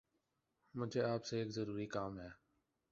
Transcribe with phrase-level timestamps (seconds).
[0.75, 2.29] مجھے آپ سے ایک ضروری کام ہے